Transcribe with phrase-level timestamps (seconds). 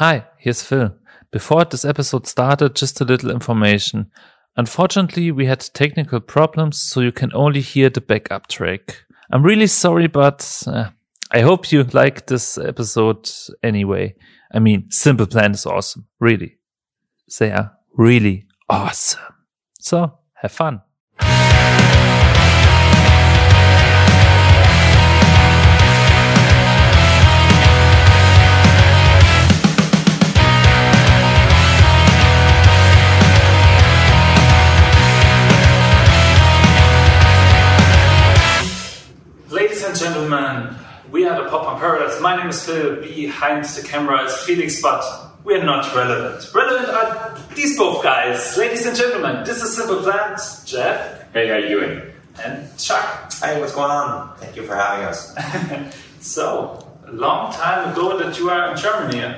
[0.00, 0.94] Hi, here's Phil.
[1.30, 4.10] Before this episode started, just a little information.
[4.56, 9.04] Unfortunately, we had technical problems, so you can only hear the backup track.
[9.30, 10.88] I'm really sorry, but uh,
[11.30, 13.30] I hope you like this episode
[13.62, 14.14] anyway.
[14.50, 16.56] I mean, Simple Plan is awesome, really.
[17.38, 19.20] They are really awesome.
[19.80, 20.80] So, have fun.
[40.30, 40.76] Gentlemen,
[41.10, 42.20] we are the Pop on Paradise.
[42.20, 43.02] My name is Phil.
[43.02, 45.02] Behind the camera is Felix, but
[45.42, 46.54] we're not relevant.
[46.54, 48.56] Relevant are these both guys.
[48.56, 50.64] Ladies and gentlemen, this is Simple Plans.
[50.64, 52.02] Jeff Hey, how you doing?
[52.44, 53.32] and Chuck.
[53.42, 54.36] Hey, what's going on?
[54.36, 55.34] Thank you for having us.
[56.20, 59.36] So, a long time ago that you are in Germany.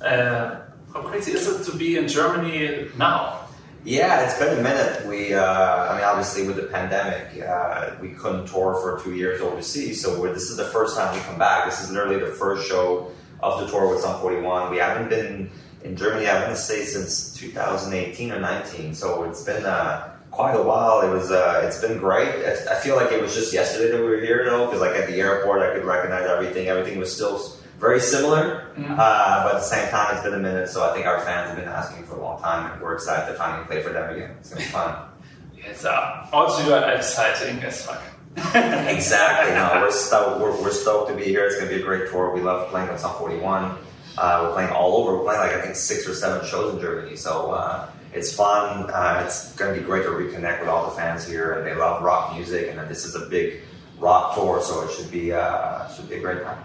[0.00, 0.60] Uh,
[0.94, 3.41] how crazy is it to be in Germany now?
[3.84, 5.06] Yeah, it's been a minute.
[5.06, 9.40] We, uh, I mean, obviously with the pandemic, uh, we couldn't tour for two years
[9.40, 10.00] overseas.
[10.00, 11.68] So this is the first time we come back.
[11.68, 13.10] This is literally the first show
[13.42, 14.70] of the tour with Sum 41.
[14.70, 15.50] We haven't been
[15.82, 18.94] in Germany, I want to say, since 2018 or 19.
[18.94, 21.00] So it's been uh, quite a while.
[21.00, 22.28] It was, uh, it's been great.
[22.28, 25.08] I feel like it was just yesterday that we were here, though, because like at
[25.08, 26.68] the airport, I could recognize everything.
[26.68, 30.68] Everything was still very similar, uh, but at the same time, it's been a minute.
[30.68, 33.30] So I think our fans have been asking for a long time, and we're excited
[33.30, 34.30] to finally play for them again.
[34.38, 35.08] It's gonna be fun.
[35.56, 38.00] Yes, uh, also exciting as fuck.
[38.88, 39.54] Exactly.
[39.54, 40.40] No, we're stoked.
[40.40, 41.44] We're, we're stoked to be here.
[41.44, 42.32] It's gonna be a great tour.
[42.32, 43.76] We love playing with Sum 41.
[44.16, 45.18] Uh, we're playing all over.
[45.18, 47.16] We're playing like I think six or seven shows in Germany.
[47.16, 48.90] So uh, it's fun.
[48.90, 52.02] Uh, it's gonna be great to reconnect with all the fans here, and they love
[52.02, 52.68] rock music.
[52.70, 53.60] And this is a big
[53.98, 56.62] rock tour, so it should be uh, should be a great time.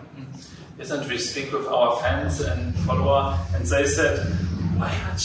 [0.80, 4.20] And we speak with our fans and follower, and they said,
[4.78, 5.17] "Why are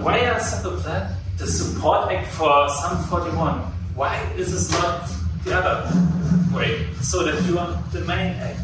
[0.00, 3.58] why are Simple Plan the support act for Sum 41?
[3.96, 5.10] Why is this not
[5.44, 5.90] the other
[6.54, 6.86] way?
[7.02, 8.62] So that you are the main act."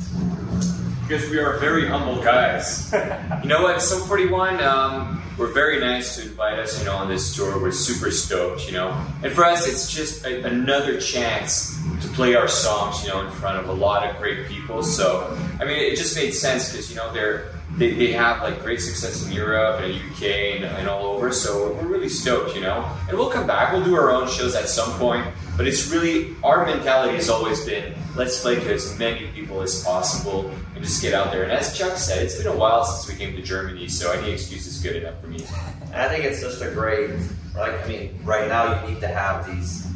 [1.02, 2.94] Because we are very humble guys.
[3.42, 3.82] you know what?
[3.82, 7.60] Sum 41, um, we're very nice to invite us, you know, on this tour.
[7.60, 8.88] We're super stoked, you know.
[9.22, 13.30] And for us, it's just a, another chance to play our songs, you know, in
[13.30, 14.82] front of a lot of great people.
[14.82, 18.62] So, I mean, it just made sense because, you know, they're, they, they have like
[18.62, 20.22] great success in Europe and UK
[20.56, 21.30] and, and all over.
[21.32, 22.90] So we're really stoked, you know.
[23.08, 23.72] And we'll come back.
[23.72, 25.26] We'll do our own shows at some point.
[25.56, 29.82] But it's really, our mentality has always been, let's play to as many people as
[29.82, 31.44] possible and just get out there.
[31.44, 34.32] And as Chuck said, it's been a while since we came to Germany, so any
[34.32, 35.44] excuse is good enough for me.
[35.84, 37.10] And I think it's just a great,
[37.54, 39.86] like, I mean, right now you need to have these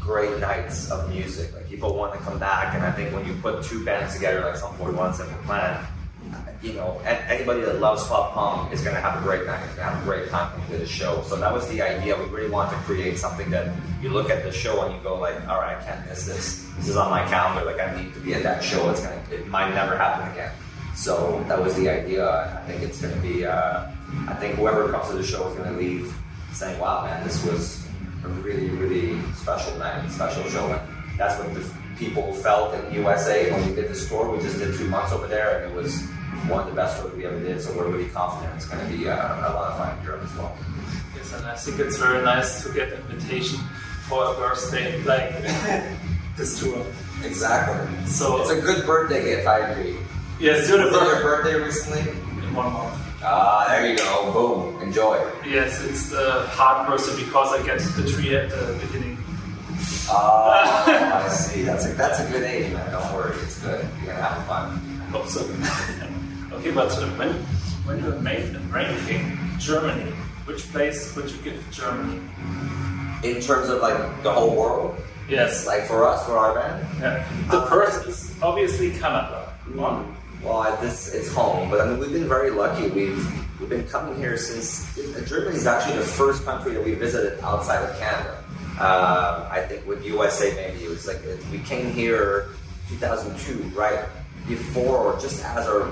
[0.00, 1.54] great nights of music.
[1.54, 4.40] Like, people want to come back, and I think when you put two bands together,
[4.40, 5.86] like Sum 41 Simple Plan,
[6.64, 9.60] you know, anybody that loves pop punk is going to have a great night.
[9.60, 11.22] Going to have a great time coming to the show.
[11.26, 12.16] So that was the idea.
[12.16, 15.18] We really wanted to create something that you look at the show and you go
[15.18, 16.66] like, all right, I can't miss this.
[16.78, 17.70] This is on my calendar.
[17.70, 18.88] Like, I need to be at that show.
[18.88, 20.52] It's gonna, it might never happen again.
[20.94, 22.26] So that was the idea.
[22.26, 23.44] I think it's going to be.
[23.44, 23.90] Uh,
[24.26, 26.14] I think whoever comes to the show is going to leave
[26.52, 27.84] saying, "Wow, man, this was
[28.22, 30.80] a really, really special night, special show." And
[31.18, 34.30] that's what the people felt in the USA when we did this tour.
[34.30, 36.06] We just did two months over there, and it was
[36.48, 37.60] one of the best tours we ever did.
[37.60, 40.22] So we're really confident it's going to be uh, a lot of fun in Europe
[40.24, 40.56] as well.
[41.16, 43.58] Yes, and I think it's very nice to get an invitation
[44.08, 45.32] for a birthday like
[46.36, 46.84] this tour.
[47.22, 48.06] Exactly.
[48.06, 49.46] So It's a good birthday gift.
[49.46, 49.96] I agree.
[50.40, 52.00] yes, you're the Was your birthday birthday recently?
[52.44, 53.00] in one month.
[53.26, 54.32] Ah, there you go.
[54.32, 54.82] Boom.
[54.82, 55.16] Enjoy.
[55.46, 59.16] Yes, it's the hard birthday because I get the tree at the beginning.
[60.10, 61.62] Ah, I see.
[61.62, 62.90] That's a that's a good age, man.
[62.92, 63.34] Don't worry.
[63.42, 63.88] It's good.
[64.04, 64.76] You're gonna have fun.
[65.10, 65.40] Hope so.
[66.64, 67.32] okay, but uh, when
[67.84, 70.10] when you made a ranking Germany,
[70.46, 72.20] which place would you give Germany?
[73.22, 74.96] In terms of like the whole world,
[75.28, 77.26] Yes, like for us, for our band, yeah.
[77.50, 79.56] the first is obviously Canada.
[79.72, 80.14] One.
[80.42, 81.70] well, this it's home.
[81.70, 82.88] But I mean, we've been very lucky.
[82.88, 83.24] We've
[83.58, 84.94] we've been coming here since
[85.26, 88.44] Germany is actually the first country that we visited outside of Canada.
[88.74, 91.20] Um, I think with USA maybe it was like
[91.50, 92.48] we came here
[92.90, 94.04] 2002, right
[94.46, 95.88] before or just as our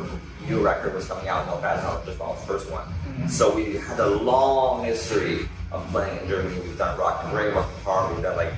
[0.49, 1.47] new record was coming out.
[1.47, 2.85] No, that's not just our first one.
[2.85, 3.29] Mm-hmm.
[3.29, 6.61] So we had a long history of playing in Germany.
[6.61, 8.13] We've done Rock am Ring, Rock im Park.
[8.13, 8.53] We've done like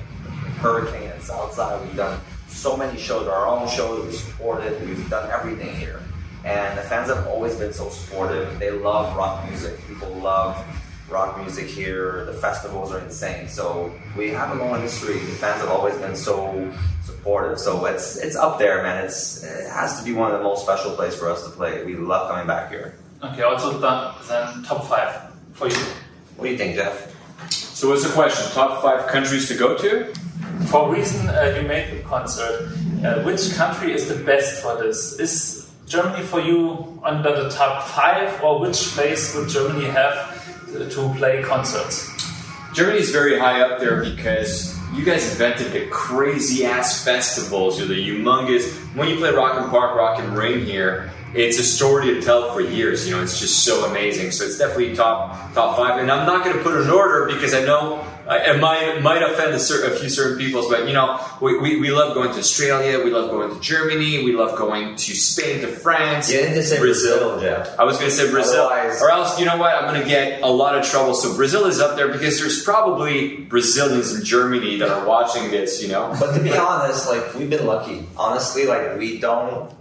[0.59, 1.81] Hurricane and Southside.
[1.81, 4.05] We've done so many shows, our own shows.
[4.05, 4.87] We've supported.
[4.87, 6.01] We've done everything here.
[6.43, 8.59] And the fans have always been so supportive.
[8.59, 9.79] They love rock music.
[9.87, 10.63] People love
[11.09, 12.25] rock music here.
[12.25, 13.47] The festivals are insane.
[13.47, 15.15] So we have a long history.
[15.15, 16.71] The fans have always been so
[17.25, 17.59] supportive.
[17.59, 19.03] So it's it's up there, man.
[19.03, 21.83] It's it has to be one of the most special places for us to play.
[21.83, 22.95] We love coming back here.
[23.23, 25.75] Okay, also done, then top five for you.
[26.35, 27.11] What do you think, Jeff?
[27.49, 28.51] So what's the question?
[28.53, 30.13] Top five countries to go to?
[30.67, 32.69] For reason uh, you made the concert,
[33.03, 35.19] uh, which country is the best for this?
[35.19, 40.15] Is Germany for you under the top five, or which place would Germany have
[40.71, 42.11] to, to play concerts?
[42.73, 47.77] Germany is very high up there because you guys invented the crazy ass festivals.
[47.77, 48.73] You're the humongous.
[48.95, 52.53] When you play Rock im Park, Rock am Ring here, it's a story to tell
[52.53, 53.05] for years.
[53.07, 54.31] You know, it's just so amazing.
[54.31, 55.99] So it's definitely top top five.
[55.99, 59.53] And I'm not going to put an order because I know it might might offend
[59.53, 60.67] a, certain, a few certain peoples.
[60.69, 63.03] But you know, we, we, we love going to Australia.
[63.03, 64.23] We love going to Germany.
[64.23, 66.31] We love going to Spain, to France.
[66.31, 67.77] You didn't say Brazil, Jeff.
[67.79, 69.75] I was going to say Brazil, Otherwise- or else you know what?
[69.75, 71.13] I'm going to get a lot of trouble.
[71.13, 75.81] So Brazil is up there because there's probably Brazilians in Germany that are watching this.
[75.81, 78.07] You know, But to be honest, like we've been lucky.
[78.17, 79.71] Honestly, like we don't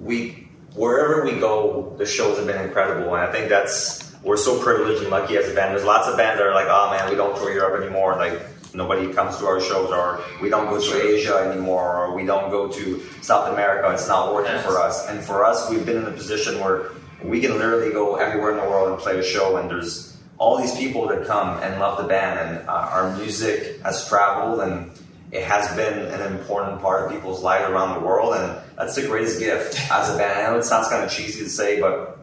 [0.00, 4.60] we wherever we go, the shows have been incredible, and I think that's we're so
[4.60, 5.72] privileged and lucky as a band.
[5.72, 8.16] There's lots of bands that are like, oh man, we don't tour Europe anymore.
[8.16, 8.40] Like
[8.74, 12.50] nobody comes to our shows, or we don't go to Asia anymore, or we don't
[12.50, 13.92] go to South America.
[13.92, 15.08] It's not working for us.
[15.08, 16.90] And for us, we've been in a position where
[17.22, 20.58] we can literally go everywhere in the world and play a show, and there's all
[20.58, 24.90] these people that come and love the band, and uh, our music has traveled and
[25.30, 29.02] it has been an important part of people's lives around the world, and that's the
[29.02, 30.38] greatest gift as a band.
[30.38, 32.13] I know it sounds kind of cheesy to say, but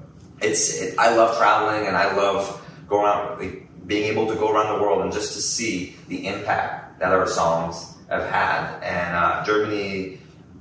[0.42, 4.52] it's it, I love traveling and I love going out, like, being able to go
[4.52, 8.80] around the world and just to see the impact that our songs have had.
[8.82, 10.20] And uh, Germany,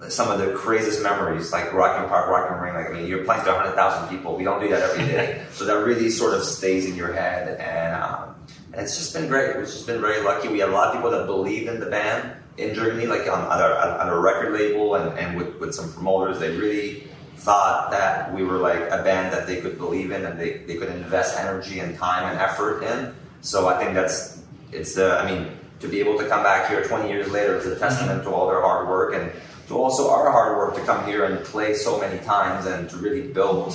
[0.09, 2.75] some of the craziest memories, like Rock im Park, Rock am Ring.
[2.75, 4.37] Like I mean, you're playing to 100,000 people.
[4.37, 7.61] We don't do that every day, so that really sort of stays in your head
[7.61, 8.03] and.
[8.03, 8.35] Um,
[8.73, 9.56] and it's just been great.
[9.56, 10.47] We've just been very lucky.
[10.47, 13.41] We have a lot of people that believe in the band in Germany, like on,
[13.41, 16.38] on, our, on record label and, and with, with some promoters.
[16.38, 17.09] They really
[17.41, 20.77] thought that we were like a band that they could believe in and they, they
[20.77, 23.15] could invest energy and time and effort in.
[23.41, 24.43] So I think that's,
[24.73, 25.51] it's the, I mean,
[25.81, 28.47] to be able to come back here 20 years later is a testament to all
[28.47, 29.33] their hard work and
[29.69, 32.97] to also our hard work to come here and play so many times and to
[32.99, 33.73] really build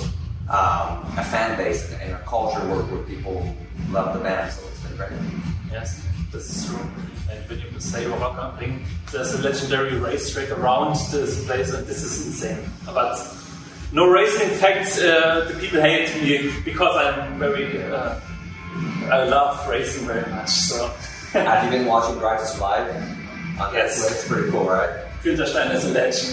[0.48, 3.52] um, a fan base and a culture where, where people
[3.90, 4.52] love the band.
[4.52, 5.10] So it's been great.
[5.72, 6.86] Yes, this is true.
[7.28, 11.84] And when you say Rock am Ring, there's a legendary racetrack around this place, and
[11.86, 12.70] this is insane.
[12.84, 13.16] But
[13.96, 15.00] no racing facts.
[15.00, 17.82] Uh, the people hate me because I'm very.
[17.82, 18.20] Uh,
[19.10, 20.50] I love racing very much.
[20.50, 20.86] So
[21.32, 22.86] Have you been watching Drive to Survive?
[23.60, 23.98] On Yes.
[23.98, 24.10] Netflix?
[24.12, 24.90] It's pretty cool, right?
[25.22, 26.28] Günther Steiner is a legend.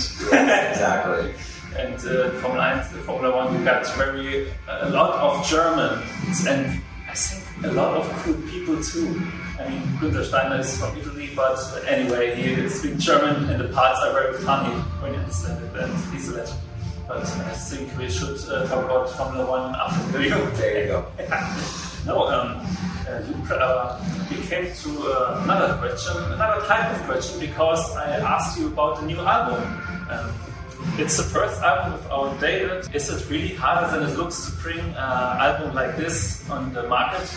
[0.71, 1.33] Exactly.
[1.79, 6.81] and uh, Formula 1, the Formula One, you got very a lot of Germans and
[7.09, 9.07] I think a lot of cool people too.
[9.59, 11.57] I mean, Günther Steiner is from Italy, but
[11.87, 15.93] anyway, he speaks German and the parts are very funny when you understand it, and
[16.13, 16.59] he's a legend.
[17.13, 20.49] But I think we should uh, talk about Formula One after the review.
[20.57, 21.05] There you go.
[22.05, 22.59] No, um,
[23.07, 23.97] uh, you, uh,
[24.29, 28.99] we came to uh, another question, another type of question, because I asked you about
[28.99, 29.63] the new album.
[30.09, 30.33] Um,
[30.97, 32.93] it's the first album with our David.
[32.93, 36.83] Is it really harder than it looks to bring an album like this on the
[36.89, 37.29] market?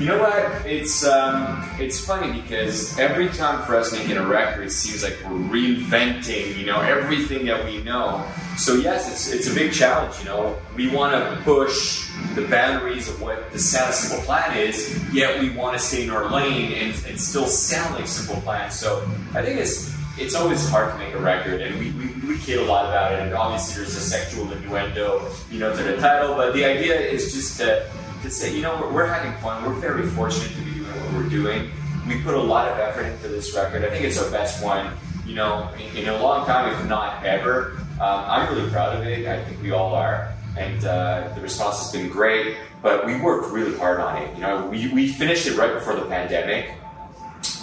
[0.00, 0.64] You know what?
[0.64, 5.14] It's um, it's funny because every time for us making a record, it seems like
[5.22, 8.26] we're reinventing, you know, everything that we know.
[8.56, 10.18] So yes, it's it's a big challenge.
[10.20, 14.56] You know, we want to push the boundaries of what the sound of Simple Plan
[14.56, 18.40] is, yet we want to stay in our lane and, and still sound like Simple
[18.40, 18.70] Plan.
[18.70, 22.38] So I think it's it's always hard to make a record, and we, we, we
[22.38, 23.20] kid a lot about it.
[23.20, 26.36] And obviously, there's a sexual innuendo, you know, to the title.
[26.36, 27.86] But the idea is just to
[28.22, 29.64] to say, you know, we're, we're having fun.
[29.64, 31.70] We're very fortunate to be doing what we're doing.
[32.06, 33.84] We put a lot of effort into this record.
[33.84, 34.92] I think it's our best one,
[35.26, 37.76] you know, in, in a long time, if not ever.
[38.00, 39.26] Um, I'm really proud of it.
[39.26, 40.32] I think we all are.
[40.56, 42.56] And uh, the response has been great.
[42.82, 44.34] But we worked really hard on it.
[44.34, 46.74] You know, we, we finished it right before the pandemic.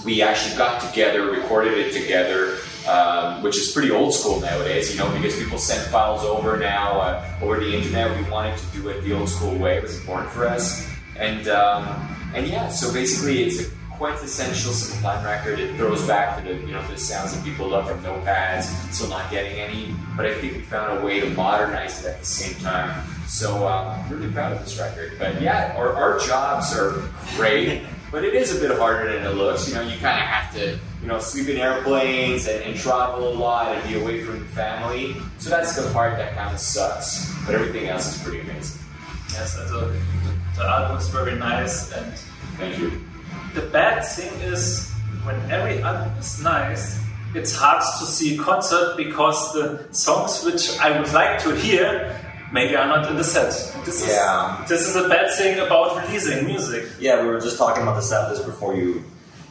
[0.05, 2.57] We actually got together, recorded it together,
[2.88, 7.00] um, which is pretty old school nowadays, you know, because people send files over now
[7.00, 8.15] uh, over the internet.
[8.17, 10.89] We wanted to do it the old school way; it was important for us.
[11.17, 11.86] And um,
[12.34, 15.60] and yeah, so basically, it's a quintessential Simple Plan record.
[15.60, 18.67] It throws back to the you know the sounds that people love from No Pads,
[18.96, 19.96] still not getting any.
[20.15, 23.03] But I think we found a way to modernize it at the same time.
[23.27, 25.13] So uh, I'm really proud of this record.
[25.20, 27.03] But yeah, our, our jobs are
[27.36, 27.84] great.
[28.11, 29.67] But it is a bit harder than it looks.
[29.67, 33.27] You know, you kind of have to, you know, sleep in airplanes and, and travel
[33.27, 35.15] a lot and be away from family.
[35.39, 37.33] So that's the part that kind of sucks.
[37.45, 38.81] But everything else is pretty amazing.
[39.33, 39.91] Yes, also
[40.55, 42.13] the album is very nice, and
[42.57, 43.01] Thank you.
[43.53, 44.91] the bad thing is
[45.23, 46.99] when every album is nice,
[47.35, 52.15] it's hard to see a concert because the songs which I would like to hear
[52.51, 53.51] maybe I'm not in the set.
[53.86, 54.63] This is Yeah.
[54.68, 56.86] this is a bad thing about releasing music.
[57.00, 59.04] Yeah, we were just talking about the set list before you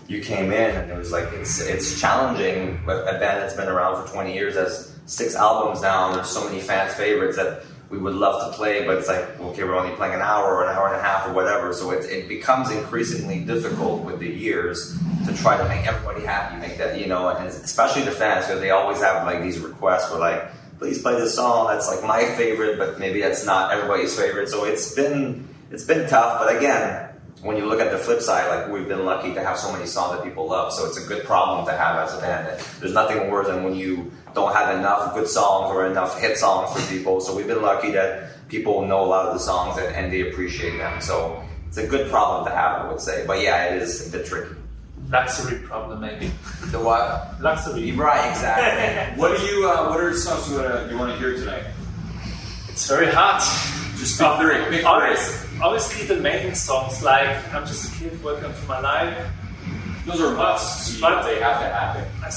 [0.08, 2.80] you came in, and it was like it's it's challenging.
[2.86, 6.06] But a band that's been around for 20 years has six albums now.
[6.08, 9.24] And there's so many fans' favorites that we would love to play, but it's like
[9.40, 11.72] okay, we're only playing an hour or an hour and a half or whatever.
[11.72, 16.56] So it it becomes increasingly difficult with the years to try to make everybody happy,
[16.60, 20.08] make that you know, and especially the fans because they always have like these requests
[20.08, 20.42] for like.
[20.78, 21.68] Please play this song.
[21.68, 24.48] That's like my favorite, but maybe that's not everybody's favorite.
[24.48, 26.40] So it's been it's been tough.
[26.40, 27.08] But again,
[27.42, 29.86] when you look at the flip side, like we've been lucky to have so many
[29.86, 30.72] songs that people love.
[30.72, 32.60] So it's a good problem to have as a band.
[32.80, 36.72] There's nothing worse than when you don't have enough good songs or enough hit songs
[36.72, 37.20] for people.
[37.20, 40.28] So we've been lucky that people know a lot of the songs and, and they
[40.28, 41.00] appreciate them.
[41.00, 43.24] So it's a good problem to have, I would say.
[43.26, 44.54] But yeah, it is a bit tricky.
[45.10, 46.30] Luxury problem, maybe.
[46.72, 47.40] The what?
[47.40, 47.92] Luxury.
[47.92, 49.16] Right, exactly.
[49.20, 49.68] What do you?
[49.68, 51.64] Uh, what are the songs you want to you want to hear tonight?
[52.68, 53.40] It's very hard.
[53.98, 54.58] Just pick three.
[54.78, 54.84] Pick.
[54.84, 59.16] Obviously, obviously, the main songs like "I'm Just a Kid," "Welcome to My Life."
[60.06, 61.00] Those are musts.
[61.00, 62.04] But- they have to happen.
[62.22, 62.30] I,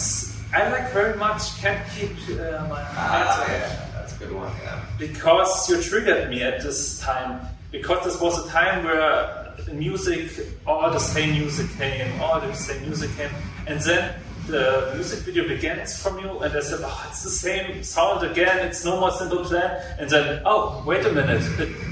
[0.54, 4.52] I like very much "Can't Keep uh, My Ah, yeah, that's a good one.
[4.64, 4.80] Yeah.
[4.98, 7.42] because you triggered me at this time.
[7.72, 9.39] Because this was a time where
[9.74, 10.32] music,
[10.66, 13.30] all the same music came, all the same music came,
[13.68, 14.16] and then
[14.48, 18.66] the music video begins from you, and I said, "Oh, it's the same sound again.
[18.66, 21.44] It's no more simple plan." And then, "Oh, wait a minute,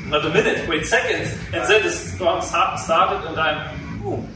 [0.08, 4.28] not a minute, wait seconds," and then the song start- started, and I'm boom.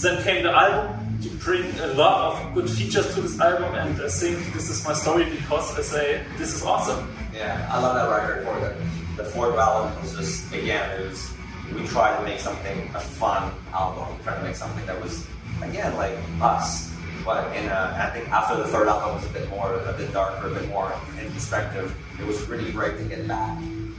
[0.00, 0.94] Then came the album.
[1.20, 4.84] You bring a lot of good features to this album, and I think this is
[4.86, 7.08] my story because I say this is awesome.
[7.34, 8.74] Yeah, I love that record for the
[9.18, 11.30] the fourth album was just again it was
[11.74, 15.26] we tried to make something a fun album, we tried to make something that was
[15.62, 16.92] again like us.
[17.24, 20.12] But in a, I think after the third album was a bit more a bit
[20.12, 21.94] darker, a bit more introspective.
[22.18, 23.58] It was really great to get back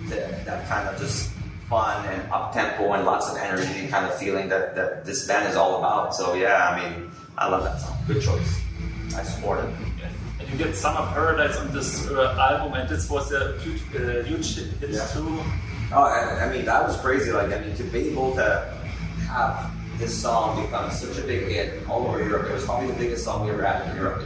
[0.09, 1.29] to that kind of just
[1.69, 5.47] fun and up tempo and lots of energy kind of feeling that, that this band
[5.47, 6.15] is all about.
[6.15, 7.97] So yeah, I mean I love that song.
[8.07, 8.61] Good choice.
[9.15, 9.69] I support it.
[10.39, 14.23] And you get Summer Paradise on this uh, album, and this was a huge, uh,
[14.23, 15.05] huge hit Yeah.
[15.07, 15.39] too.
[15.91, 17.31] Oh, I, I mean, that was crazy.
[17.31, 18.77] Like, I mean, to be able to
[19.27, 22.98] have this song become such a big hit all over Europe, it was probably the
[22.98, 24.24] biggest song we ever had in Europe.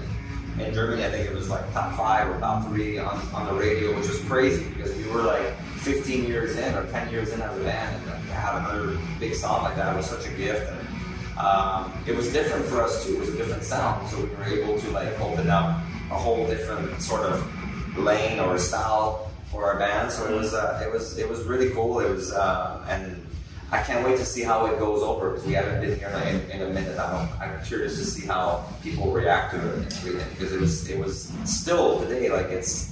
[0.60, 3.54] In Germany, I think it was like top five or top three on, on the
[3.54, 7.42] radio, which was crazy because we were like 15 years in or 10 years in
[7.42, 10.70] as a band, and to have another big song like that was such a gift.
[10.70, 13.16] And um, it was different for us too.
[13.16, 15.80] It was a different sound, so we were able to like open up
[16.12, 20.12] a whole different sort of lane or style for our band.
[20.12, 22.00] So it was uh, it was it was really cool.
[22.02, 23.26] It was uh, and
[23.72, 26.52] I can't wait to see how it goes over because we haven't been here in,
[26.52, 27.00] in a minute.
[27.00, 30.90] I'm, I'm curious to see how people react to it and everything because it was
[30.90, 32.92] it was still today like it's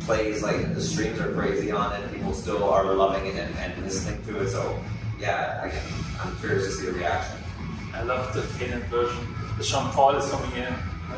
[0.00, 2.12] plays like the streams are crazy on it.
[2.12, 4.50] People still are loving it and, and listening to it.
[4.50, 4.78] So
[5.18, 5.82] yeah, again,
[6.22, 7.36] I'm curious to see the reaction.
[7.94, 9.24] I love the K'naan version.
[9.56, 10.72] The Sean Paul is coming in.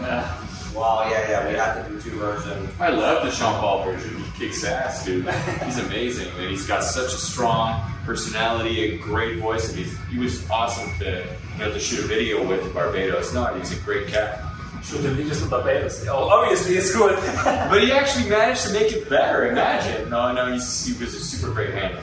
[0.05, 0.43] Uh,
[0.77, 2.69] Well, yeah, yeah, we had to do two versions.
[2.79, 4.23] I love the Sean Paul version.
[4.39, 5.27] Kicks ass, dude.
[5.65, 10.19] He's amazing, and he's got such a strong personality, a great voice, and he's, he
[10.19, 13.33] was awesome to you know to shoot a video with Barbados.
[13.33, 14.43] No, he's a great cat.
[14.85, 16.07] shoot the videos in Barbados.
[16.07, 17.17] Oh, obviously it's good.
[17.45, 19.49] But he actually managed to make it better.
[19.49, 20.11] Imagine.
[20.11, 21.97] No, no, he's, he was a super great man.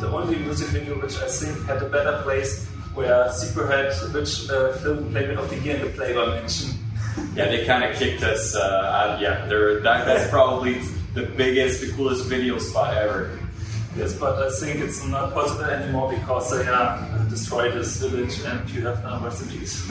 [0.00, 4.72] the only music video which I think had a better place where had which uh,
[4.72, 6.70] film Playmate of the Year in the Playboy Mansion.
[7.34, 9.20] Yeah, they kind of kicked us uh, out.
[9.20, 10.80] Yeah, they're, that, that's probably
[11.18, 13.38] the biggest, the coolest video spot ever.
[13.96, 18.70] Yes, but I think it's not possible anymore because they uh, destroyed this village and
[18.70, 19.82] you have no recipes.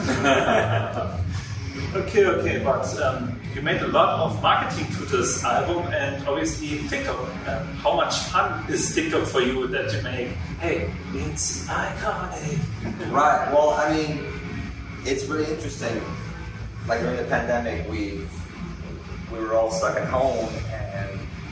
[1.94, 6.88] okay, okay, but um, you made a lot of marketing to this album and obviously
[6.88, 7.18] TikTok.
[7.48, 10.28] Um, how much fun is TikTok for you that you make?
[10.60, 12.58] Hey, it's iconic.
[13.12, 13.52] Right.
[13.52, 14.24] Well, I mean,
[15.04, 16.00] it's really interesting.
[16.86, 18.24] Like during the pandemic, we
[19.32, 20.77] we were all stuck at home, and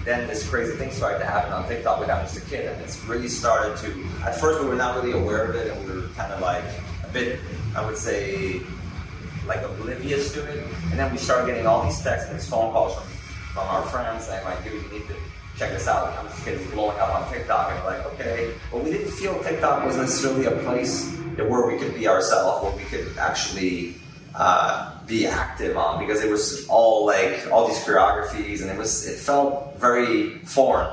[0.07, 2.81] then this crazy thing started to happen on TikTok with I'm just a kid, and
[2.81, 4.07] it's really started to.
[4.25, 6.65] At first, we were not really aware of it, and we were kind of like
[7.05, 7.41] a bit,
[7.77, 8.61] I would say,
[9.47, 10.65] like oblivious to it.
[10.91, 13.05] And then we started getting all these texts and these phone calls from
[13.57, 15.15] from our friends saying like, dude, you need to
[15.57, 16.17] check this out.
[16.19, 17.73] I'm just kidding, blowing up on TikTok.
[17.73, 18.53] And like, okay.
[18.71, 22.77] But we didn't feel TikTok was necessarily a place where we could be ourselves, where
[22.77, 23.95] we could actually
[24.35, 29.07] uh, be active on, because it was all like all these choreographies, and it was
[29.07, 30.91] it felt very foreign.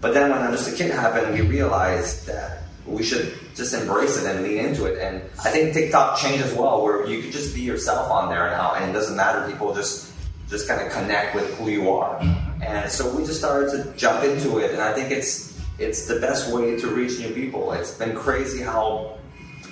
[0.00, 4.26] But then when just a kid happened, we realized that we should just embrace it
[4.28, 4.98] and lean into it.
[4.98, 8.50] And I think TikTok changed as well, where you could just be yourself on there
[8.50, 9.50] now, and it doesn't matter.
[9.50, 10.12] People just
[10.50, 12.20] just kind of connect with who you are.
[12.62, 16.20] And so we just started to jump into it, and I think it's it's the
[16.20, 17.72] best way to reach new people.
[17.72, 19.18] It's been crazy how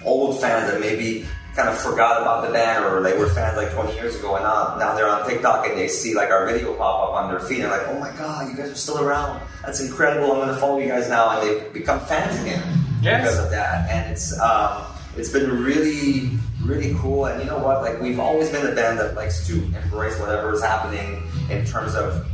[0.04, 3.70] old fans that maybe kind of forgot about the band or they were fans like
[3.72, 6.74] 20 years ago and now, now they're on TikTok and they see like our video
[6.74, 8.98] pop up on their feed and they're like, oh my god, you guys are still
[9.04, 9.40] around.
[9.62, 10.32] That's incredible.
[10.32, 11.38] I'm going to follow you guys now.
[11.38, 12.62] And they become fans again
[13.02, 13.20] Yes.
[13.22, 13.90] because of that.
[13.90, 14.84] And it's, um,
[15.16, 16.30] it's been really,
[16.64, 17.26] really cool.
[17.26, 17.82] And you know what?
[17.82, 21.94] Like we've always been a band that likes to embrace whatever is happening in terms
[21.94, 22.26] of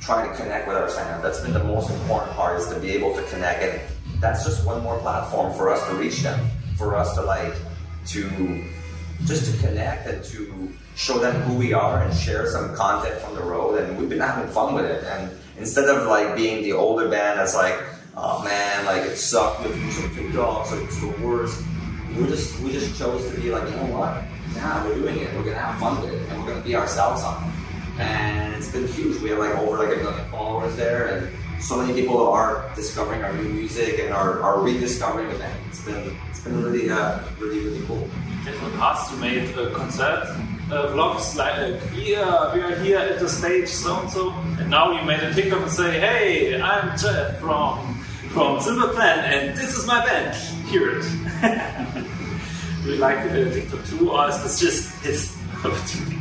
[0.00, 1.22] trying to connect with our fans.
[1.22, 3.80] That's been the most important part is to be able to connect, and
[4.20, 7.52] that's just one more platform for us to reach them, for us to like
[8.08, 8.64] to
[9.24, 13.34] just to connect and to show them who we are and share some content from
[13.34, 13.80] the road.
[13.80, 15.04] And we've been having fun with it.
[15.04, 17.74] And instead of like being the older band that's like,
[18.16, 21.62] oh man, like it sucked with two dogs, like it's the worst.
[22.16, 24.24] We just we just chose to be like, you know what?
[24.54, 25.32] Yeah, we're doing it.
[25.34, 27.58] We're gonna have fun with it, and we're gonna be ourselves on it
[27.98, 29.20] and it's been huge.
[29.20, 31.28] We have like over like a million followers there, and
[31.60, 35.60] so many people are discovering our new music and are, are rediscovering the band.
[35.68, 38.08] It's been it's been really uh, really really cool.
[38.46, 40.24] In the past, you made uh, concert
[40.70, 44.70] uh, vlogs like, uh, yeah, we are here at the stage, so and so, and
[44.70, 47.94] now you made a TikTok and say, hey, I'm Jeff from
[48.30, 50.34] from Simple Plan, and this is my band.
[50.68, 51.02] Hear it.
[52.84, 56.17] Do you like uh, TikTok too, or is this just his opportunity?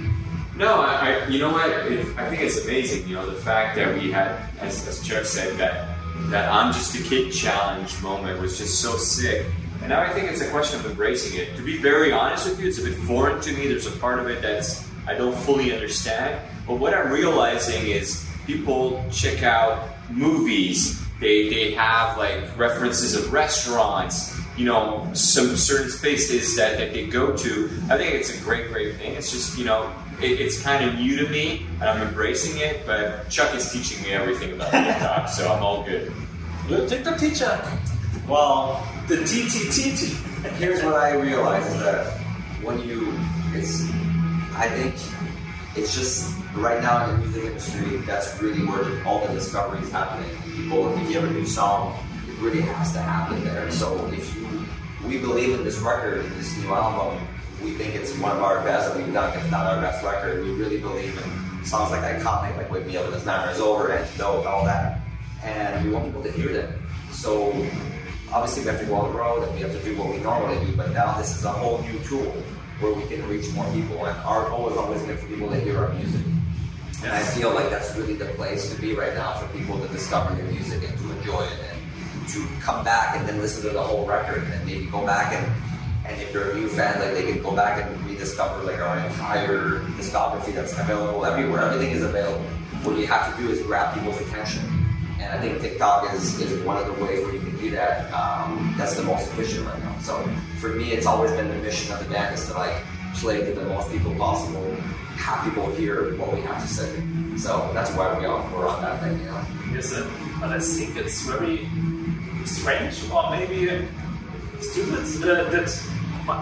[0.58, 1.70] No, I, I you know what?
[1.70, 3.08] It, I think it's amazing.
[3.08, 5.96] You know, the fact that we had, as, as Chuck said, that
[6.32, 9.46] that I'm just a kid challenge moment was just so sick.
[9.82, 11.56] And now I think it's a question of embracing it.
[11.58, 13.68] To be very honest with you, it's a bit foreign to me.
[13.68, 16.42] There's a part of it that's I don't fully understand.
[16.66, 21.00] But what I'm realizing is people check out movies.
[21.20, 24.36] They they have like references of restaurants.
[24.58, 27.70] You know, some certain spaces that, that they go to.
[27.92, 29.14] I think it's a great, great thing.
[29.14, 32.86] It's just you know it, it's kind of new to me, and I'm embracing it.
[32.86, 36.12] But Chuck is teaching me everything about TikTok, so I'm all good.
[36.70, 37.62] Little TikTok teacher.
[38.28, 40.52] Well, The TTT.
[40.58, 42.06] here's what I realize is uh, that
[42.64, 43.14] when you,
[43.54, 43.84] it's,
[44.56, 44.94] I think
[45.78, 49.92] it's just right now in the music industry, that's really where all the discovery is
[49.92, 50.30] happening.
[50.56, 53.72] People, if you hear a new song, it really has to happen there.
[53.72, 54.48] So if you,
[55.08, 57.26] we believe in this record, in this new album,
[57.64, 60.44] we think it's one of our best that we've done, if not our best record.
[60.44, 63.60] We really believe in songs like Iconic, like Wake Me Up When This Nightmare Is
[63.60, 65.02] Over, Antidote, all that.
[65.44, 66.88] And we want people to hear them.
[67.12, 67.50] So
[68.32, 70.18] obviously we have to go on the road and we have to do what we
[70.18, 72.32] normally do, but now this is a whole new tool
[72.80, 74.06] where we can reach more people.
[74.06, 76.22] And our goal is always good for people to hear our music.
[77.04, 79.88] And I feel like that's really the place to be right now for people to
[79.90, 83.70] discover new music and to enjoy it and to come back and then listen to
[83.70, 85.67] the whole record and maybe go back and
[86.08, 88.98] and if you're a new fan, like they can go back and rediscover like our
[89.06, 91.62] entire discography that's available everywhere.
[91.62, 92.44] Everything is available.
[92.84, 94.64] What you have to do is grab people's attention.
[95.20, 98.12] And I think TikTok is, is one of the ways where you can do that.
[98.14, 99.98] Um, that's the most efficient right now.
[100.00, 100.24] So
[100.60, 102.84] for me, it's always been the mission of the band is to like
[103.16, 104.76] play to the most people possible,
[105.18, 107.04] have people hear what we have to say.
[107.36, 109.42] So that's why we are we're on that thing, you know.
[109.74, 109.94] Yes,
[110.40, 111.68] but I think it's very
[112.46, 113.86] strange, or maybe
[114.62, 115.70] stupid, uh, that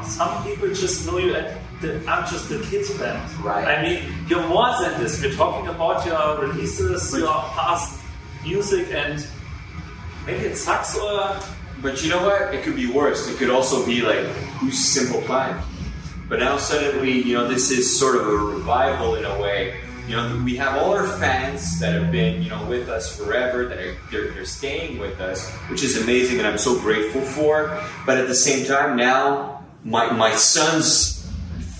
[0.04, 3.19] some people just know you at the I'm just a kids band.
[3.43, 3.67] Right.
[3.67, 5.21] I mean, you're more than this.
[5.21, 8.02] We're talking about your releases, your past
[8.43, 9.26] music, and
[10.26, 11.39] maybe it sucks or.
[11.82, 12.56] But you know what?
[12.56, 13.28] It could be worse.
[13.28, 14.26] It could also be like,
[14.60, 15.62] who's Simple Plan?
[16.28, 19.80] But now suddenly, you know, this is sort of a revival in a way.
[20.08, 23.65] You know, we have all our fans that have been, you know, with us forever,
[23.67, 27.80] that are they're, they're staying with us, which is amazing, and I'm so grateful for.
[28.06, 29.55] But at the same time, now
[29.86, 31.32] my my son's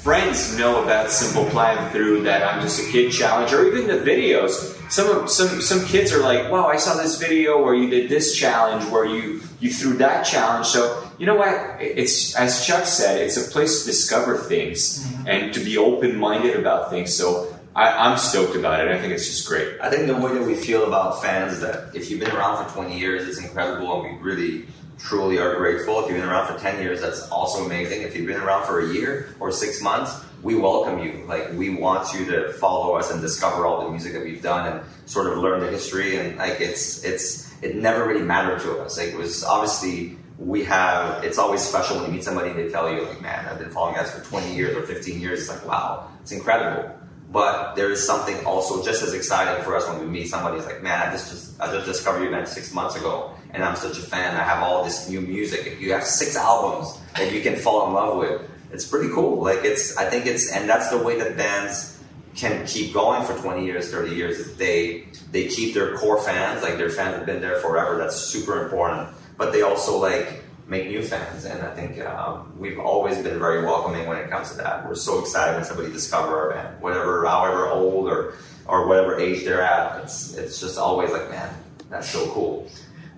[0.04, 4.10] friends know about Simple Plan through that I'm just a kid challenge, or even the
[4.10, 4.72] videos.
[4.92, 8.38] Some some some kids are like, "Wow, I saw this video where you did this
[8.38, 11.82] challenge, where you you threw that challenge." So you know what?
[11.82, 15.28] It's as Chuck said, it's a place to discover things mm-hmm.
[15.28, 17.12] and to be open minded about things.
[17.12, 18.92] So I, I'm stoked about it.
[18.92, 19.80] I think it's just great.
[19.82, 22.74] I think the way that we feel about fans that if you've been around for
[22.74, 24.66] 20 years, it's incredible, and we really,
[25.00, 26.00] truly are grateful.
[26.02, 28.02] If you've been around for 10 years, that's also amazing.
[28.02, 31.26] If you've been around for a year or six months, we welcome you.
[31.28, 34.72] Like we want you to follow us and discover all the music that we've done
[34.72, 36.18] and sort of learn the history.
[36.18, 38.98] And like it's it's it never really mattered to us.
[38.98, 41.24] Like it was obviously we have.
[41.24, 43.72] It's always special when you meet somebody and they tell you like, man, I've been
[43.72, 45.40] following guys for 20 years or 15 years.
[45.42, 46.96] It's like wow, it's incredible.
[47.32, 50.58] But there is something also just as exciting for us when we meet somebody.
[50.58, 53.64] It's like, man, I just, just I just discovered you man six months ago, and
[53.64, 54.36] I'm such a fan.
[54.36, 55.66] I have all this new music.
[55.66, 58.42] If You have six albums that you can fall in love with.
[58.72, 59.42] It's pretty cool.
[59.42, 61.96] Like it's, I think it's, and that's the way that bands
[62.36, 66.78] can keep going for 20 years, 30 years they they keep their core fans, like
[66.78, 67.98] their fans have been there forever.
[67.98, 69.10] That's super important.
[69.38, 73.64] But they also like make new fans, and I think um, we've always been very
[73.64, 74.88] welcoming when it comes to that.
[74.88, 78.34] We're so excited when somebody discover our band, whatever, however old or
[78.66, 80.04] or whatever age they're at.
[80.04, 81.54] It's it's just always like, man,
[81.90, 82.70] that's so cool.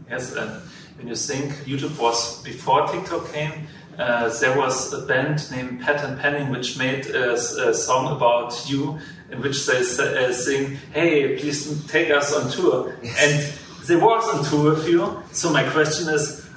[0.09, 0.61] Yes, and
[0.97, 3.67] when you think YouTube was before TikTok came,
[3.97, 8.99] uh, there was a band named Patent Pending which made a, a song about you
[9.31, 13.17] in which they uh, sing, "Hey, please take us on tour." Yes.
[13.21, 15.23] And they was on tour with you.
[15.31, 16.47] So my question is,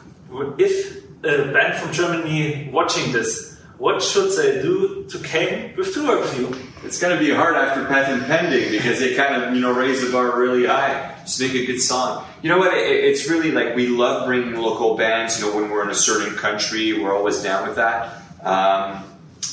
[0.58, 6.20] if a band from Germany watching this, what should they do to came with tour
[6.20, 6.54] with you?
[6.84, 10.04] It's going to be hard after Patent Pending because they kind of, you know, raise
[10.04, 11.14] the bar really high.
[11.36, 12.26] Just make a good song.
[12.42, 12.74] You know what?
[12.74, 15.40] It, it's really like we love bringing local bands.
[15.40, 18.22] You know, when we're in a certain country, we're always down with that.
[18.42, 19.04] Um,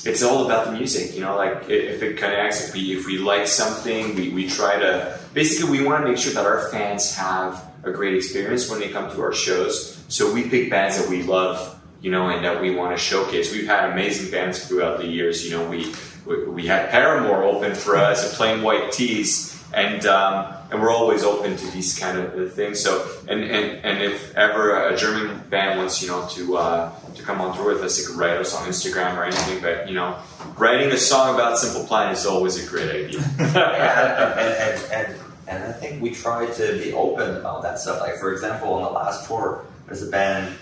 [0.03, 1.13] it's all about the music.
[1.13, 4.79] You know, like if it connects, if we if we like something, we, we try
[4.79, 5.19] to.
[5.33, 8.89] Basically, we want to make sure that our fans have a great experience when they
[8.89, 10.03] come to our shows.
[10.07, 13.51] So we pick bands that we love you know, and that we want to showcase.
[13.51, 15.43] We've had amazing bands throughout the years.
[15.43, 15.93] You know, we
[16.25, 20.91] we, we had Paramore open for us, a Plain White T's, and um, and we're
[20.91, 22.79] always open to these kind of things.
[22.79, 27.23] So, and and, and if ever a German band wants, you know, to uh, to
[27.23, 29.61] come on tour with us, they could write us on Instagram or anything.
[29.61, 30.17] But you know,
[30.57, 33.19] writing a song about Simple Plan is always a great idea.
[33.39, 35.15] and, and, and,
[35.47, 37.99] and I think we try to be open about that stuff.
[38.01, 40.55] Like for example, on the last tour, there's a band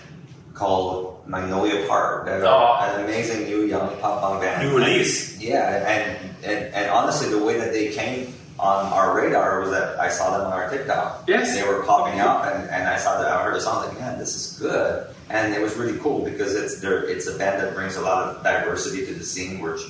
[0.54, 2.24] called Magnolia Park.
[2.24, 2.76] They're Oh.
[2.80, 4.68] an amazing new young pop punk band.
[4.68, 5.38] New release.
[5.38, 9.98] Yeah, and, and and honestly, the way that they came on our radar was that
[10.00, 11.24] I saw them on our TikTok.
[11.28, 11.54] Yes.
[11.54, 14.18] they were popping up, and, and I saw that I heard a song like, man,
[14.18, 17.04] this is good, and it was really cool because it's there.
[17.04, 19.80] It's a band that brings a lot of diversity to the scene, which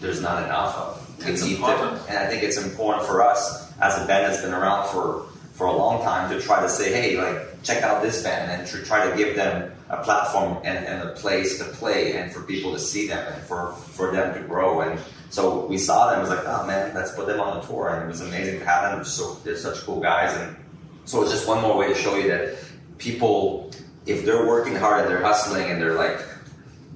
[0.00, 1.26] there's not enough of.
[1.26, 2.00] It's important.
[2.08, 5.66] and I think it's important for us as a band that's been around for for
[5.66, 8.82] a long time to try to say, hey, like check out this band, and to
[8.84, 12.72] try to give them a platform and, and a place to play, and for people
[12.72, 14.80] to see them, and for for them to grow.
[14.80, 17.66] And so we saw them, it was like, oh man, let's put them on the
[17.66, 19.04] tour, and it was amazing to have them.
[19.04, 20.56] So they're such cool guys, and
[21.04, 22.56] so it's just one more way to show you that
[22.98, 23.70] people,
[24.06, 26.20] if they're working hard and they're hustling and they're like,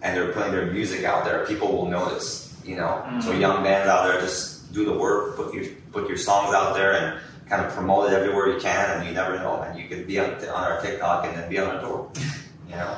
[0.02, 2.42] and they're putting their music out there, people will notice.
[2.64, 3.40] You know, so mm.
[3.40, 6.94] young bands out there, just do the work, put your put your songs out there,
[6.94, 8.98] and kind of promote it everywhere you can.
[8.98, 11.58] And you never know, and you could be on, on our TikTok and then be
[11.58, 12.10] on our tour.
[12.68, 12.96] You know,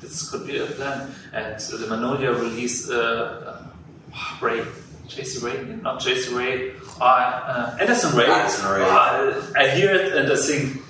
[0.00, 1.10] This could be a plan.
[1.32, 3.66] And the Magnolia release, uh,
[4.14, 4.60] uh, Ray,
[5.08, 8.26] JC Ray, not JC Ray, uh, uh, Anderson Ray.
[8.26, 8.82] Anderson Ray.
[8.84, 10.82] Uh, I hear it and I think,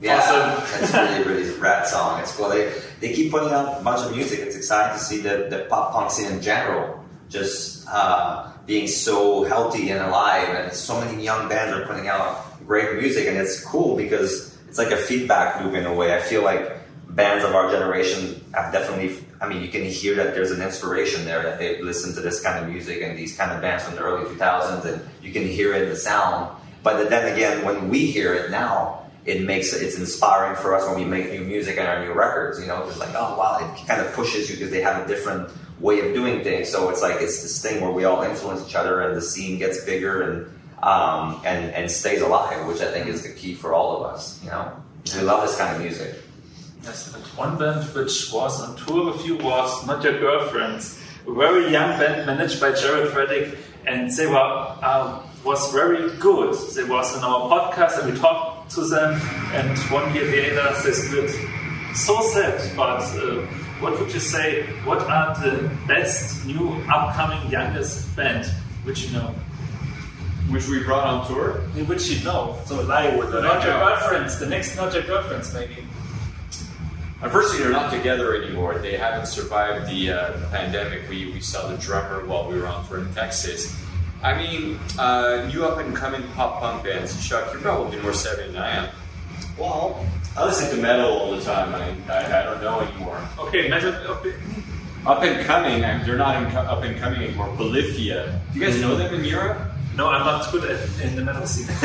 [0.00, 0.82] Yeah, Awesome.
[0.84, 2.20] it's really, really rad song.
[2.20, 2.48] It's cool.
[2.48, 4.38] They, they keep putting out a bunch of music.
[4.40, 9.42] It's exciting to see the, the pop punk scene in general just uh, being so
[9.44, 10.48] healthy and alive.
[10.50, 14.78] And so many young bands are putting out great music, and it's cool because it's
[14.78, 16.14] like a feedback loop in a way.
[16.14, 16.70] I feel like
[17.08, 19.24] bands of our generation have definitely.
[19.40, 22.40] I mean, you can hear that there's an inspiration there that they've listened to this
[22.42, 25.46] kind of music and these kind of bands from the early 2000s, and you can
[25.46, 26.54] hear it in the sound.
[26.82, 30.96] But then again, when we hear it now, it makes it's inspiring for us when
[30.96, 32.60] we make new music and our new records.
[32.60, 35.08] You know, it's like, oh wow, it kind of pushes you because they have a
[35.08, 36.68] different way of doing things.
[36.68, 39.58] So it's like it's this thing where we all influence each other, and the scene
[39.58, 43.72] gets bigger and um, and and stays alive, which I think is the key for
[43.72, 44.42] all of us.
[44.42, 44.72] You know,
[45.14, 46.16] we love this kind of music.
[46.82, 51.32] yes, and one band which was on tour with you was Not Your Girlfriends, a
[51.32, 56.54] very young band managed by Jared Reddick, and they were uh, was very good.
[56.74, 59.20] They was in our podcast and we talked to them,
[59.52, 61.30] and one year later they split.
[61.94, 63.46] So sad, but uh,
[63.80, 64.64] what would you say?
[64.84, 68.46] What are the best new upcoming youngest band
[68.84, 69.34] which you know?
[70.48, 71.60] Which we brought on tour.
[71.86, 72.58] Which you know?
[72.64, 73.88] So like that I Not Your know.
[73.88, 75.84] Girlfriends, the next Not Your Girlfriends maybe.
[77.20, 78.78] Unfortunately, they're not together anymore.
[78.78, 81.08] They haven't survived the, uh, the pandemic.
[81.08, 83.76] We, we saw the drummer while we were on tour in Texas.
[84.22, 87.26] I mean, uh, new up and coming pop punk bands.
[87.26, 88.88] Chuck, you're probably more savvy than I am.
[89.58, 91.74] Well, I listen to metal all the time.
[91.74, 93.20] I, I, I don't know anymore.
[93.38, 93.92] Okay, metal.
[93.92, 94.34] Okay.
[95.06, 97.48] Up and coming, I- they're not in, up and coming anymore.
[97.56, 98.40] Polyphia.
[98.52, 99.58] Do you guys know them in Europe?
[99.96, 101.66] No, I'm not good at, in the metal scene.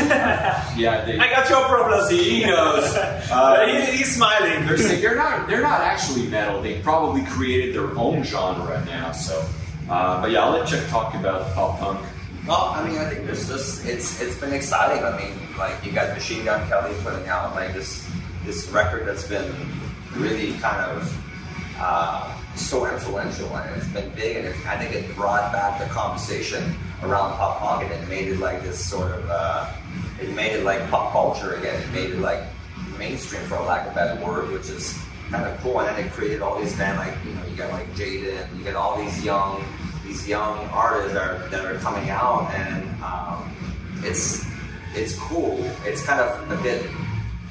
[0.77, 1.17] Yeah, they.
[1.17, 2.07] I got your problem.
[2.13, 2.93] He knows.
[2.95, 4.67] Uh, Uh, he, he's smiling.
[4.67, 5.47] They're, saying- they're not.
[5.47, 6.61] They're not actually metal.
[6.61, 9.11] They probably created their own genre now.
[9.13, 9.43] So,
[9.89, 12.05] uh, but yeah, I'll let Chuck talk about pop punk.
[12.47, 15.03] Well, I mean, I think there's just it's it's been exciting.
[15.03, 18.07] I mean, like you got Machine Gun Kelly putting out like this
[18.45, 19.51] this record that's been
[20.15, 25.15] really kind of uh, so influential and it's been big, and it, I think it
[25.15, 26.63] brought back the conversation
[27.01, 29.29] around pop punk, and it made it like this sort of.
[29.29, 29.71] Uh,
[30.21, 31.81] it made it like pop culture again.
[31.81, 32.43] It made it like
[32.97, 34.97] mainstream, for lack of a better word, which is
[35.29, 35.79] kind of cool.
[35.79, 38.63] And then it created all these bands like you know you got like Jaden, you
[38.63, 39.63] get all these young
[40.05, 43.55] these young artists that are, that are coming out, and um,
[44.03, 44.45] it's
[44.95, 45.59] it's cool.
[45.85, 46.85] It's kind of a bit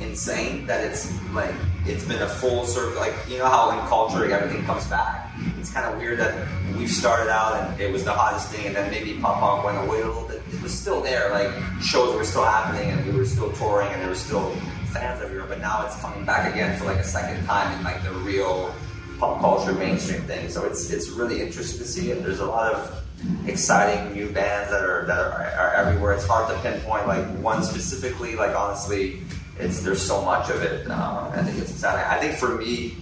[0.03, 1.55] insane that it's like
[1.87, 3.01] it's been a full circle.
[3.01, 5.31] Like you know how in culture everything comes back.
[5.59, 8.77] It's kind of weird that we've started out and it was the hottest thing, and
[8.77, 10.43] then maybe pop punk went away a little bit.
[10.53, 11.31] It was still there.
[11.31, 11.51] Like
[11.83, 14.55] shows were still happening, and we were still touring, and there were still
[14.93, 15.47] fans everywhere.
[15.49, 18.75] But now it's coming back again for like a second time in like the real
[19.19, 20.49] pop culture mainstream thing.
[20.49, 22.23] So it's it's really interesting to see it.
[22.23, 23.03] There's a lot of
[23.47, 26.12] exciting new bands that are that are, are everywhere.
[26.12, 28.35] It's hard to pinpoint like one specifically.
[28.35, 29.23] Like honestly,
[29.62, 30.90] it's there's so much of it.
[30.90, 32.05] Um, I think it's exciting.
[32.11, 32.96] I think for me,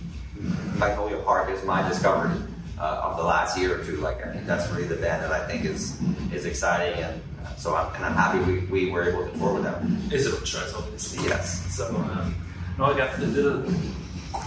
[0.79, 2.39] Magnolia Park is my discovery
[2.79, 3.97] uh, of the last year or two.
[3.97, 6.01] Like I think that's really the band that I think is
[6.33, 7.23] is exciting and.
[7.57, 10.03] So I'm, and I'm happy we, we were able to tour with them.
[10.11, 11.29] Is a choice, obviously.
[11.29, 11.75] Yes.
[11.77, 12.35] So um,
[12.79, 13.71] now I got a little,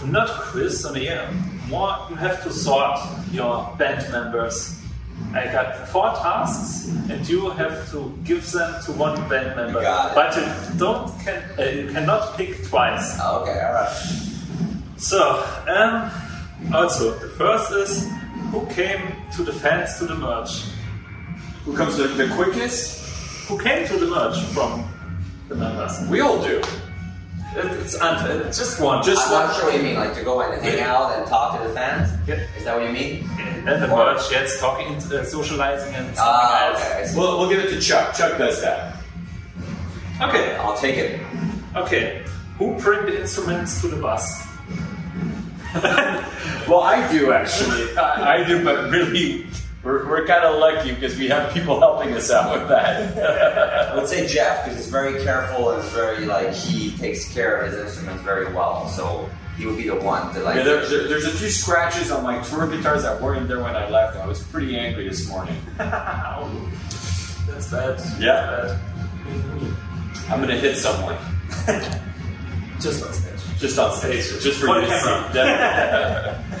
[0.06, 1.32] not quiz, I mean, yeah,
[1.68, 2.98] more you have to sort
[3.30, 4.80] your band members.
[5.34, 9.80] I got four tasks, and you have to give them to one band member.
[9.82, 10.14] got it.
[10.14, 13.18] But you don't can uh, you cannot pick twice.
[13.18, 13.96] Okay, all right.
[14.96, 16.10] So, um,
[16.72, 18.08] also the first is
[18.52, 20.66] who came to the fans to the merch.
[21.64, 23.48] Who comes the, the quickest?
[23.48, 24.88] Who came to the merch from
[25.48, 25.98] the members?
[26.08, 26.62] We all do.
[27.56, 29.02] It- It's uh, just one.
[29.04, 29.46] Just I'm one.
[29.46, 31.68] not sure what you mean, like to go in and hang out and talk to
[31.68, 32.10] the fans.
[32.26, 32.34] Yeah.
[32.58, 33.28] Is that what you mean?
[33.66, 37.12] And the Or- merch, yes, talking, uh, socializing, and Ah, okay.
[37.16, 38.14] We'll, we'll give it to Chuck.
[38.14, 38.96] Chuck does that.
[40.20, 41.20] Okay, I'll take it.
[41.76, 42.24] okay.
[42.58, 44.46] Who bring the instruments to the bus?
[46.68, 47.94] Well, I do actually.
[47.98, 49.46] I, I do, but really,
[49.84, 53.90] we're, we're kind of lucky because we have people helping us out with that.
[53.92, 57.70] I would say Jeff because he's very careful and very like he takes care of
[57.72, 58.88] his instruments very well.
[58.88, 60.56] So he would be the one to like.
[60.56, 63.76] Yeah, there, there- there's a few scratches on my tour guitars that weren't there when
[63.76, 64.16] I left.
[64.16, 65.56] I was pretty angry this morning.
[65.78, 68.00] That's bad.
[68.18, 68.78] Yeah.
[69.26, 71.16] That's I'm gonna hit someone.
[72.80, 73.60] Just on stage.
[73.60, 75.32] just on stage, just for For you the to see.
[75.38, 76.44] camera.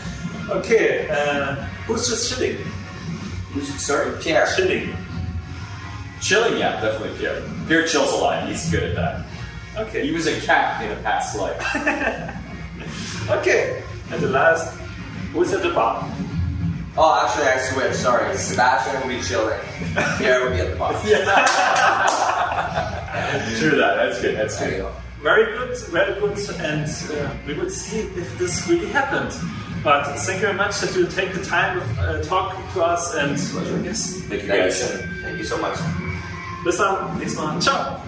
[0.50, 1.54] Okay, uh,
[1.86, 2.58] who's just shitting?
[3.54, 4.46] Who's- Sorry, Pierre.
[4.46, 4.94] Shitting.
[6.20, 6.58] chilling.
[6.58, 7.40] Yeah, definitely Pierre.
[7.68, 8.46] Pierre chills a lot.
[8.48, 9.24] He's good at that.
[9.88, 10.06] Okay.
[10.06, 11.60] He was a cat in a past life.
[13.30, 13.82] Okay.
[14.12, 14.76] And the last,
[15.32, 16.04] who's at the bar?
[16.94, 17.96] Oh, actually, I switched.
[17.96, 19.58] Sorry, Sebastian will be chilling.
[20.18, 20.92] Pierre will be at the bar.
[23.58, 23.96] True that.
[23.96, 24.36] That's good.
[24.36, 24.76] That's good.
[24.78, 24.92] go.
[25.22, 29.32] Very good, very good, and uh, we will see if this really happened.
[29.84, 33.14] But thank you very much that you take the time to uh, talking to us
[33.14, 33.32] and
[33.84, 34.80] yes, Thank you Thank you, guys.
[34.80, 35.78] so- thank you so much.
[36.64, 37.60] bis dann, nächstes Mal.
[37.60, 38.03] Ciao.